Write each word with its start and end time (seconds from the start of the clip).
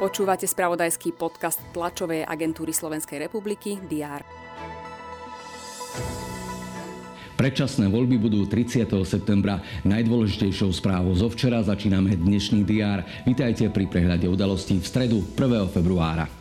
Počúvate 0.00 0.48
spravodajský 0.48 1.12
podcast 1.12 1.60
tlačovej 1.76 2.24
agentúry 2.24 2.72
Slovenskej 2.72 3.28
republiky 3.28 3.76
DR. 3.84 4.24
Predčasné 7.36 7.88
voľby 7.88 8.16
budú 8.16 8.48
30. 8.48 8.88
septembra. 9.04 9.60
Najdôležitejšou 9.84 10.72
správou 10.76 11.12
zo 11.16 11.28
včera 11.28 11.60
začíname 11.60 12.16
dnešný 12.16 12.64
DR. 12.64 13.04
Vítajte 13.28 13.68
pri 13.68 13.88
prehľade 13.88 14.24
udalostí 14.24 14.80
v 14.80 14.84
stredu 14.88 15.18
1. 15.36 15.68
februára. 15.68 16.39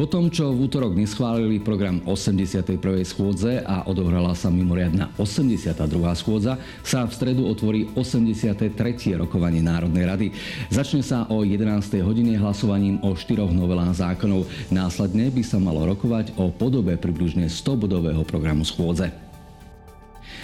Po 0.00 0.08
tom, 0.08 0.32
čo 0.32 0.48
v 0.56 0.64
útorok 0.64 0.96
neschválili 0.96 1.60
program 1.60 2.00
81. 2.08 2.80
schôdze 3.04 3.60
a 3.60 3.84
odohrala 3.84 4.32
sa 4.32 4.48
mimoriadna 4.48 5.12
82. 5.20 5.76
schôdza, 6.16 6.56
sa 6.80 7.04
v 7.04 7.12
stredu 7.12 7.44
otvorí 7.44 7.84
83. 7.92 8.80
rokovanie 9.20 9.60
Národnej 9.60 10.08
rady. 10.08 10.26
Začne 10.72 11.04
sa 11.04 11.28
o 11.28 11.44
11. 11.44 12.00
hodine 12.00 12.32
hlasovaním 12.40 12.96
o 13.04 13.12
štyroch 13.12 13.52
novelách 13.52 14.00
zákonov. 14.00 14.48
Následne 14.72 15.28
by 15.28 15.44
sa 15.44 15.60
malo 15.60 15.84
rokovať 15.84 16.32
o 16.40 16.48
podobe 16.48 16.96
približne 16.96 17.52
100-bodového 17.52 18.24
programu 18.24 18.64
schôdze. 18.64 19.29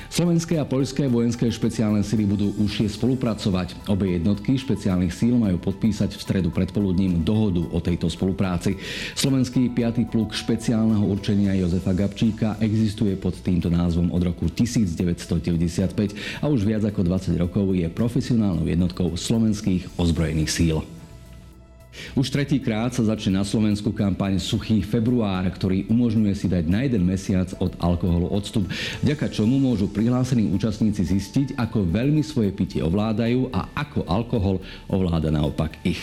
Slovenské 0.06 0.56
a 0.56 0.68
poľské 0.68 1.10
vojenské 1.10 1.50
špeciálne 1.50 2.00
sily 2.06 2.24
budú 2.24 2.54
užšie 2.62 2.88
spolupracovať. 2.94 3.90
Obe 3.90 4.14
jednotky 4.14 4.54
špeciálnych 4.54 5.12
síl 5.12 5.34
majú 5.34 5.58
podpísať 5.58 6.14
v 6.14 6.22
stredu 6.22 6.48
predpoludním 6.54 7.26
dohodu 7.26 7.66
o 7.70 7.78
tejto 7.82 8.06
spolupráci. 8.06 8.78
Slovenský 9.18 9.68
5. 9.74 10.08
pluk 10.08 10.32
špeciálneho 10.32 11.04
určenia 11.04 11.58
Jozefa 11.58 11.92
Gabčíka 11.92 12.56
existuje 12.62 13.18
pod 13.18 13.34
týmto 13.42 13.66
názvom 13.68 14.14
od 14.14 14.22
roku 14.22 14.46
1995 14.48 16.42
a 16.42 16.44
už 16.46 16.62
viac 16.62 16.86
ako 16.86 17.02
20 17.02 17.36
rokov 17.42 17.66
je 17.74 17.86
profesionálnou 17.90 18.64
jednotkou 18.64 19.14
slovenských 19.18 19.98
ozbrojených 19.98 20.50
síl. 20.50 20.95
Už 22.14 22.32
tretíkrát 22.32 22.92
sa 22.92 23.04
začne 23.04 23.40
na 23.40 23.44
Slovensku 23.44 23.92
kampaň 23.92 24.38
Suchý 24.40 24.80
február, 24.80 25.44
ktorý 25.52 25.88
umožňuje 25.88 26.34
si 26.36 26.46
dať 26.46 26.64
na 26.68 26.84
jeden 26.84 27.04
mesiac 27.04 27.52
od 27.58 27.74
alkoholu 27.80 28.28
odstup, 28.30 28.68
vďaka 29.02 29.32
čomu 29.32 29.56
môžu 29.56 29.88
prihlásení 29.90 30.52
účastníci 30.52 31.02
zistiť, 31.02 31.56
ako 31.56 31.88
veľmi 31.88 32.20
svoje 32.20 32.52
pitie 32.52 32.84
ovládajú 32.84 33.48
a 33.50 33.72
ako 33.74 34.04
alkohol 34.04 34.56
ovláda 34.86 35.32
naopak 35.32 35.80
ich. 35.82 36.00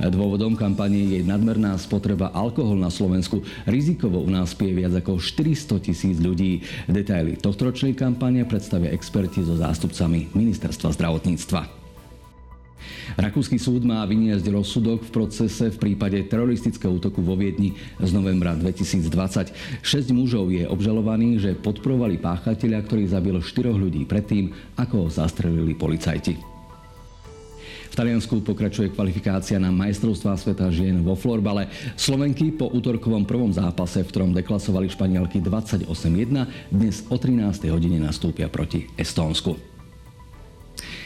Dôvodom 0.00 0.56
kampane 0.56 1.16
je 1.16 1.20
nadmerná 1.24 1.76
spotreba 1.80 2.32
alkohol 2.32 2.76
na 2.76 2.92
Slovensku. 2.92 3.40
Rizikovo 3.64 4.20
u 4.20 4.30
nás 4.30 4.52
pije 4.52 4.72
viac 4.76 4.92
ako 5.00 5.20
400 5.20 5.86
tisíc 5.86 6.16
ľudí. 6.20 6.64
Detaily 6.88 7.40
tohtoročnej 7.40 7.96
kampane 7.96 8.44
predstavia 8.44 8.92
experti 8.92 9.44
so 9.44 9.56
zástupcami 9.56 10.32
Ministerstva 10.36 10.92
zdravotníctva. 10.92 11.79
Rakúsky 13.20 13.60
súd 13.60 13.84
má 13.84 14.00
vyniesť 14.08 14.48
rozsudok 14.48 15.04
v 15.04 15.12
procese 15.12 15.68
v 15.68 15.76
prípade 15.76 16.16
teroristického 16.24 16.96
útoku 16.96 17.20
vo 17.20 17.36
Viedni 17.36 17.76
z 18.00 18.10
novembra 18.16 18.56
2020. 18.56 19.84
Šesť 19.84 20.08
mužov 20.16 20.48
je 20.48 20.64
obžalovaných, 20.64 21.36
že 21.36 21.60
podporovali 21.60 22.16
páchateľa, 22.16 22.80
ktorý 22.80 23.04
zabil 23.12 23.36
štyroch 23.44 23.76
ľudí 23.76 24.08
predtým, 24.08 24.56
ako 24.80 25.04
ho 25.04 25.08
zastrelili 25.12 25.76
policajti. 25.76 26.40
V 27.92 27.94
Taliansku 27.98 28.40
pokračuje 28.40 28.96
kvalifikácia 28.96 29.60
na 29.60 29.68
majstrovstvá 29.68 30.40
sveta 30.40 30.72
žien 30.72 31.04
vo 31.04 31.12
florbale. 31.12 31.68
Slovenky 32.00 32.56
po 32.56 32.72
útorkovom 32.72 33.28
prvom 33.28 33.52
zápase, 33.52 34.00
v 34.00 34.08
ktorom 34.08 34.32
deklasovali 34.32 34.88
Španielky 34.88 35.44
28-1, 35.44 36.72
dnes 36.72 37.04
o 37.12 37.20
13. 37.20 37.68
hodine 37.68 38.00
nastúpia 38.00 38.48
proti 38.48 38.88
Estónsku. 38.96 39.79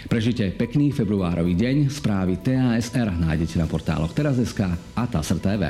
Prežite 0.04 0.52
pekný 0.52 0.92
februárový 0.92 1.56
deň. 1.56 1.88
Správy 1.88 2.36
TASR 2.44 3.08
nájdete 3.08 3.56
na 3.56 3.64
portáloch 3.64 4.12
teraz.sk 4.12 4.60
a 4.94 5.02
TASR 5.08 5.38
TV. 5.40 5.62